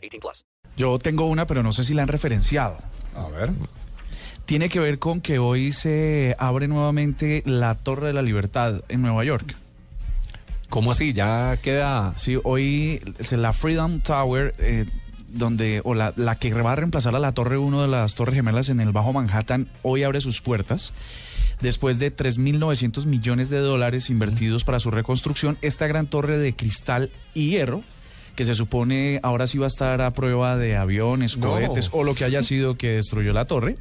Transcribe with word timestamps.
18 0.00 0.20
plus. 0.20 0.44
Yo 0.76 0.98
tengo 0.98 1.26
una, 1.26 1.46
pero 1.46 1.62
no 1.62 1.72
sé 1.72 1.84
si 1.84 1.94
la 1.94 2.02
han 2.02 2.08
referenciado. 2.08 2.78
A 3.14 3.28
ver. 3.28 3.50
Tiene 4.44 4.68
que 4.68 4.80
ver 4.80 4.98
con 4.98 5.20
que 5.20 5.38
hoy 5.38 5.72
se 5.72 6.34
abre 6.38 6.66
nuevamente 6.68 7.42
la 7.46 7.74
Torre 7.76 8.08
de 8.08 8.12
la 8.12 8.22
Libertad 8.22 8.82
en 8.88 9.02
Nueva 9.02 9.24
York. 9.24 9.54
¿Cómo 10.68 10.92
así? 10.92 11.12
Ya 11.12 11.56
queda. 11.62 12.14
Sí, 12.16 12.38
hoy 12.44 13.02
es 13.18 13.32
la 13.32 13.52
Freedom 13.52 14.00
Tower, 14.00 14.54
eh, 14.58 14.86
donde, 15.28 15.82
o 15.84 15.94
la, 15.94 16.12
la 16.16 16.36
que 16.36 16.52
va 16.52 16.72
a 16.72 16.76
reemplazar 16.76 17.14
a 17.14 17.18
la 17.18 17.32
Torre 17.32 17.58
1 17.58 17.82
de 17.82 17.88
las 17.88 18.14
Torres 18.14 18.34
Gemelas 18.34 18.68
en 18.68 18.80
el 18.80 18.92
Bajo 18.92 19.12
Manhattan, 19.12 19.68
hoy 19.82 20.04
abre 20.04 20.20
sus 20.20 20.40
puertas. 20.40 20.92
Después 21.60 21.98
de 21.98 22.14
3.900 22.14 23.04
millones 23.04 23.50
de 23.50 23.58
dólares 23.58 24.10
invertidos 24.10 24.64
para 24.64 24.78
su 24.78 24.90
reconstrucción, 24.90 25.58
esta 25.60 25.86
gran 25.86 26.06
torre 26.06 26.38
de 26.38 26.54
cristal 26.54 27.10
y 27.34 27.50
hierro, 27.50 27.82
que 28.36 28.44
se 28.44 28.54
supone 28.54 29.20
ahora 29.22 29.46
sí 29.46 29.58
va 29.58 29.66
a 29.66 29.68
estar 29.68 30.00
a 30.02 30.12
prueba 30.12 30.56
de 30.56 30.76
aviones, 30.76 31.36
No. 31.36 31.48
cohetes 31.50 31.88
o 31.92 32.04
lo 32.04 32.14
que 32.14 32.24
haya 32.24 32.42
sido 32.42 32.76
que 32.76 32.92
destruyó 32.92 33.32
la 33.32 33.44
torre, 33.46 33.76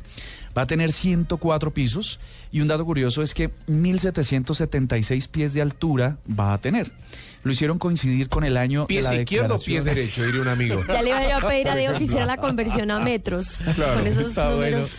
va 0.57 0.63
a 0.63 0.67
tener 0.67 0.91
104 0.91 1.71
pisos 1.73 2.19
y 2.51 2.61
un 2.61 2.67
dato 2.67 2.83
curioso 2.85 3.21
es 3.21 3.33
que 3.33 3.51
1.776 3.67 5.27
pies 5.27 5.53
de 5.53 5.61
altura 5.61 6.17
va 6.27 6.53
a 6.53 6.57
tener. 6.59 6.91
Lo 7.43 7.53
hicieron 7.53 7.79
coincidir 7.79 8.27
con 8.27 8.43
el 8.43 8.57
año 8.57 8.85
Pie 8.87 9.01
de 9.01 9.03
la 9.09 9.15
izquierdo 9.15 9.55
o 9.55 9.59
pie 9.59 9.81
declaración- 9.81 9.95
derecho, 9.95 10.25
diría 10.25 10.41
un 10.41 10.47
amigo. 10.49 10.83
Ya 10.89 11.01
le 11.01 11.09
iba 11.09 11.29
yo 11.29 11.37
a 11.37 11.49
pedir 11.49 11.69
a 11.69 11.75
Diego 11.75 11.97
que 11.97 12.03
hiciera 12.03 12.25
la 12.25 12.35
conversión 12.37 12.91
a 12.91 12.99
metros. 12.99 13.59
con 13.95 14.07
esos 14.07 14.27
Está 14.29 14.53
bueno. 14.55 14.77
números. 14.79 14.91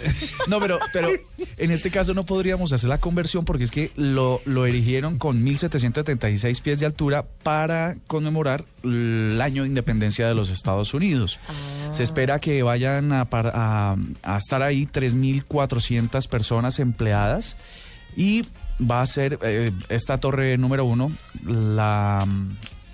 No, 0.49 0.59
pero, 0.59 0.79
pero 0.95 1.09
en 1.61 1.71
este 1.71 1.91
caso 1.91 2.15
no 2.15 2.25
podríamos 2.25 2.73
hacer 2.73 2.89
la 2.89 2.99
conversión 2.99 3.45
porque 3.45 3.65
es 3.65 3.71
que 3.71 3.91
lo, 3.97 4.41
lo 4.45 4.67
erigieron 4.67 5.19
con 5.19 5.45
1.776 5.45 6.61
pies 6.63 6.81
de 6.81 6.87
altura 6.87 7.25
para 7.43 7.97
conmemorar 8.07 8.65
el 8.83 9.39
año 9.43 9.63
de 9.63 9.69
independencia 9.69 10.27
de 10.27 10.35
los 10.35 10.51
Estados 10.51 10.95
Unidos. 10.95 11.39
Se 11.91 12.03
espera 12.03 12.39
que 12.41 12.63
vayan 12.63 13.13
a, 13.13 13.27
par- 13.27 13.53
a- 13.55 13.97
a 14.23 14.37
estar 14.37 14.63
ahí 14.63 14.87
3.400 14.87 16.29
personas 16.29 16.79
empleadas 16.79 17.57
y 18.17 18.45
va 18.81 19.03
a 19.03 19.07
ser 19.07 19.39
eh, 19.43 19.73
esta 19.89 20.19
torre 20.19 20.57
número 20.59 20.85
uno, 20.85 21.13
la 21.47 22.27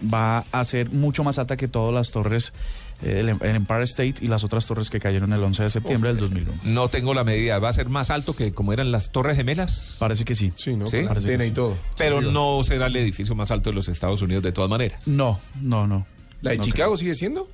va 0.02 0.44
a 0.52 0.64
ser 0.64 0.90
mucho 0.90 1.24
más 1.24 1.38
alta 1.38 1.56
que 1.56 1.68
todas 1.68 1.94
las 1.94 2.10
torres, 2.10 2.52
el, 3.02 3.28
el 3.28 3.56
Empire 3.56 3.82
State 3.84 4.14
y 4.20 4.28
las 4.28 4.44
otras 4.44 4.66
torres 4.66 4.90
que 4.90 5.00
cayeron 5.00 5.32
el 5.32 5.42
11 5.42 5.64
de 5.64 5.70
septiembre 5.70 6.10
del 6.10 6.18
2001. 6.20 6.60
No 6.64 6.88
tengo 6.88 7.14
la 7.14 7.24
medida. 7.24 7.58
¿Va 7.58 7.68
a 7.68 7.72
ser 7.72 7.88
más 7.88 8.10
alto 8.10 8.34
que 8.34 8.52
como 8.52 8.72
eran 8.72 8.90
las 8.92 9.10
Torres 9.12 9.36
Gemelas? 9.36 9.96
Parece 9.98 10.24
que 10.24 10.34
sí. 10.34 10.52
Sí, 10.56 10.76
¿no? 10.76 10.86
Sí, 10.86 10.98
antena 10.98 11.38
que 11.38 11.44
y 11.44 11.48
sí. 11.48 11.54
todo. 11.54 11.76
Pero 11.98 12.18
Arriba. 12.18 12.32
no 12.32 12.62
será 12.64 12.86
el 12.86 12.96
edificio 12.96 13.34
más 13.34 13.50
alto 13.50 13.70
de 13.70 13.76
los 13.76 13.88
Estados 13.88 14.22
Unidos 14.22 14.42
de 14.42 14.52
todas 14.52 14.70
maneras. 14.70 15.06
No, 15.06 15.40
no, 15.60 15.86
no. 15.86 16.06
¿La 16.42 16.50
de 16.52 16.58
No 16.58 16.64
Chicago 16.64 16.96
sigue 16.96 17.14
siendo? 17.14 17.48